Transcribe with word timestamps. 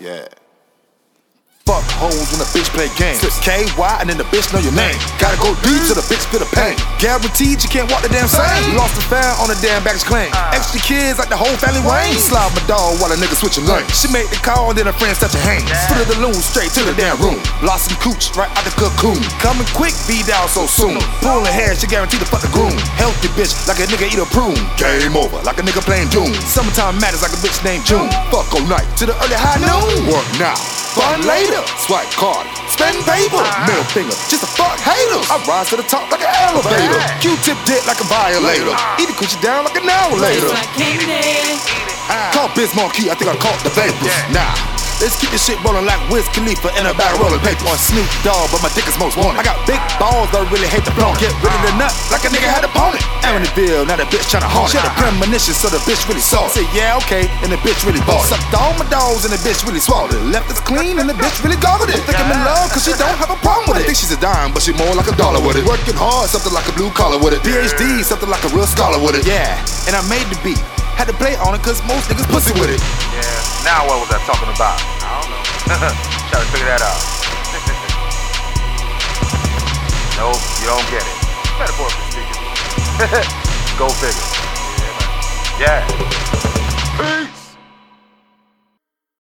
Yeah. 0.00 0.28
Fuck 1.66 1.82
hoes 1.98 2.30
when 2.30 2.38
the 2.38 2.46
bitch 2.54 2.70
play 2.70 2.86
games. 2.94 3.18
Slip 3.18 3.34
KY 3.42 3.74
and 3.98 4.06
then 4.06 4.14
the 4.14 4.28
bitch 4.30 4.54
know 4.54 4.62
your 4.62 4.70
name. 4.78 4.94
Gotta 5.18 5.34
go 5.42 5.50
deep 5.66 5.82
to 5.90 5.98
the 5.98 6.04
bitch 6.06 6.22
feel 6.30 6.38
the 6.38 6.46
pain. 6.54 6.78
Guaranteed 7.02 7.58
you 7.58 7.66
can't 7.66 7.90
walk 7.90 8.06
the 8.06 8.12
damn 8.12 8.30
same. 8.30 8.78
Lost 8.78 8.94
and 8.94 9.02
found 9.10 9.34
on 9.42 9.50
the 9.50 9.58
damn 9.58 9.82
baggage 9.82 10.06
claim. 10.06 10.30
Extra 10.54 10.78
kids 10.78 11.18
like 11.18 11.26
the 11.26 11.34
whole 11.34 11.50
family 11.58 11.82
Wayne. 11.82 12.14
Slide 12.22 12.54
my 12.54 12.62
dog 12.70 13.02
while 13.02 13.10
a 13.10 13.18
nigga 13.18 13.34
switching 13.34 13.66
lanes. 13.66 13.90
She 13.98 14.06
made 14.14 14.30
the 14.30 14.38
call 14.46 14.70
and 14.70 14.78
then 14.78 14.86
her 14.86 14.94
friends 14.94 15.18
touch 15.18 15.34
her 15.34 15.42
hand. 15.42 15.66
Split 15.90 16.06
the 16.06 16.14
loon 16.22 16.38
straight 16.38 16.70
to 16.78 16.86
the 16.86 16.94
damn 16.94 17.18
room. 17.18 17.42
Lost 17.66 17.90
some 17.90 17.98
cooch 17.98 18.30
right 18.38 18.52
out 18.54 18.62
the 18.62 18.70
cocoon. 18.78 19.18
Coming 19.42 19.66
quick, 19.74 19.98
be 20.06 20.22
down 20.22 20.46
so 20.46 20.70
soon. 20.70 21.02
Pulling 21.18 21.50
hair, 21.50 21.74
she 21.74 21.90
guaranteed 21.90 22.22
to 22.22 22.28
fuck 22.30 22.46
the 22.46 22.52
groom. 22.54 22.78
Healthy 22.94 23.15
bitch 23.36 23.52
like 23.68 23.78
a 23.78 23.86
nigga 23.86 24.08
eat 24.08 24.18
a 24.18 24.26
prune. 24.32 24.56
Game 24.80 25.14
over 25.14 25.38
like 25.44 25.60
a 25.60 25.64
nigga 25.64 25.84
playing 25.84 26.08
Doom. 26.08 26.32
Summertime 26.48 26.96
matters 26.98 27.20
like 27.20 27.36
a 27.36 27.40
bitch 27.44 27.60
named 27.62 27.84
June. 27.84 28.08
Fuck 28.32 28.48
all 28.56 28.64
night 28.66 28.88
to 28.96 29.04
the 29.04 29.14
early 29.22 29.36
high 29.36 29.60
noon. 29.60 30.08
Work 30.08 30.26
now. 30.40 30.56
Fun 30.96 31.20
later, 31.28 31.60
swipe 31.76 32.08
card, 32.16 32.48
spend 32.72 32.96
paper, 33.04 33.44
middle 33.68 33.84
finger, 33.92 34.16
just 34.32 34.40
a 34.40 34.48
fuck 34.56 34.80
haters. 34.80 35.28
I 35.28 35.36
rise 35.44 35.68
to 35.68 35.76
the 35.76 35.82
top 35.82 36.10
like 36.10 36.24
an 36.24 36.32
elevator, 36.48 36.96
Q-tip 37.20 37.58
dick 37.68 37.84
like 37.86 38.00
a 38.00 38.08
violator, 38.08 38.72
eat 38.96 39.04
it 39.04 39.16
coochie 39.20 39.36
down 39.42 39.68
like 39.68 39.76
an 39.76 39.84
hour 39.84 40.16
later. 40.16 40.48
Taste 40.48 40.56
like 40.56 40.72
candy. 40.72 41.60
Call 42.32 42.48
Biz 42.56 42.74
Markie, 42.74 43.10
I 43.10 43.14
think 43.14 43.28
I 43.28 43.36
caught 43.36 43.60
the 43.60 43.68
vapors. 43.76 44.08
Nah. 44.32 44.75
Let's 45.02 45.18
keep 45.20 45.28
this 45.34 45.44
shit 45.44 45.58
rolling 45.66 45.84
like 45.84 46.00
Wiz 46.08 46.24
Khalifa 46.30 46.72
in 46.78 46.88
a 46.88 46.94
bag 46.94 47.18
rolling 47.18 47.42
paper 47.44 47.68
on 47.68 47.76
Snoop 47.76 48.08
Dogg, 48.24 48.48
but 48.48 48.62
my 48.64 48.70
dick 48.72 48.88
is 48.88 48.96
most 48.96 49.18
wanted. 49.18 49.40
I 49.40 49.44
got 49.44 49.60
big 49.68 49.82
balls, 50.00 50.32
but 50.32 50.40
I 50.40 50.48
really 50.48 50.70
hate 50.70 50.88
the 50.88 50.94
blonde. 50.96 51.20
Get 51.20 51.34
rid 51.44 51.52
of 51.52 51.62
the 51.66 51.74
nut 51.76 51.92
like 52.08 52.24
a 52.24 52.30
nigga 52.32 52.48
had 52.48 52.64
a 52.64 52.70
opponent. 52.76 53.04
Amityville, 53.24 53.88
now 53.88 53.96
the 53.96 54.04
bitch 54.12 54.28
tryna 54.28 54.48
haunt 54.48 54.68
it. 54.68 54.76
She 54.76 54.78
had 54.78 54.88
a 54.88 54.94
premonition, 55.00 55.56
so 55.56 55.72
the 55.72 55.80
bitch 55.88 56.04
really 56.04 56.24
saw 56.24 56.46
it. 56.46 56.56
Said, 56.56 56.68
yeah, 56.76 57.00
okay, 57.00 57.28
and 57.40 57.48
the 57.48 57.60
bitch 57.64 57.80
really 57.88 58.04
bought 58.04 58.28
it. 58.28 58.36
Sucked 58.36 58.52
all 58.52 58.76
my 58.76 58.84
dogs, 58.92 59.24
and 59.24 59.32
the 59.32 59.40
bitch 59.40 59.64
really 59.64 59.80
swallowed 59.80 60.12
it. 60.12 60.20
Left 60.28 60.48
us 60.52 60.60
clean, 60.60 61.00
and 61.00 61.08
the 61.08 61.16
bitch 61.16 61.40
really 61.40 61.58
gobbled 61.58 61.88
it. 61.88 62.00
Think 62.04 62.20
I'm 62.20 62.28
in 62.28 62.40
love, 62.44 62.68
cause 62.68 62.84
she 62.84 62.92
don't 63.00 63.16
have 63.16 63.32
a 63.32 63.40
problem 63.40 63.72
with 63.72 63.80
it. 63.80 63.84
I 63.84 63.92
think 63.92 63.98
she's 64.00 64.12
a 64.12 64.20
dime, 64.20 64.52
but 64.52 64.60
she 64.60 64.76
more 64.76 64.92
like 64.92 65.08
a 65.08 65.16
dollar 65.16 65.40
with 65.40 65.56
it. 65.56 65.64
Working 65.64 65.96
hard, 65.96 66.28
something 66.28 66.52
like 66.52 66.68
a 66.68 66.74
blue 66.76 66.92
collar 66.92 67.16
with 67.16 67.32
it. 67.32 67.40
PhD, 67.40 68.04
something 68.04 68.28
like 68.28 68.44
a 68.44 68.50
real 68.52 68.68
scholar 68.68 69.00
with 69.00 69.16
it. 69.16 69.24
Yeah, 69.24 69.56
and 69.88 69.96
I 69.96 70.02
made 70.08 70.28
the 70.28 70.38
beat. 70.44 70.60
Had 70.96 71.12
to 71.12 71.16
play 71.20 71.36
on 71.36 71.52
it, 71.52 71.60
cause 71.60 71.84
most 71.84 72.08
niggas 72.08 72.24
pussy 72.32 72.56
with 72.56 72.72
it. 72.72 72.80
Yeah. 73.12 73.68
Now 73.68 73.84
what 73.84 74.00
was 74.00 74.08
I 74.08 74.22
talking 74.24 74.48
about? 74.48 74.80
Try 76.30 76.38
to 76.38 76.46
figure 76.54 76.70
that 76.70 76.78
out. 76.78 76.94
no, 80.16 80.30
you 80.62 80.70
don't 80.70 80.86
get 80.94 81.02
it. 81.02 81.18
Metaphorically 81.58 82.06
speaking. 82.14 82.38
Go 83.74 83.90
figure. 83.98 84.22
Yeah. 85.58 85.82
Yeah. 85.82 86.25